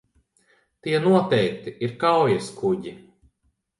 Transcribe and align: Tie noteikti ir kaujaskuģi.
Tie 0.87 1.01
noteikti 1.03 1.75
ir 1.89 1.95
kaujaskuģi. 2.05 2.95